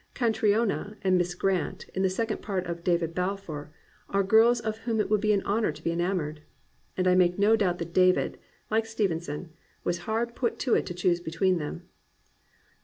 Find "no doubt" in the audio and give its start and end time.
7.37-7.77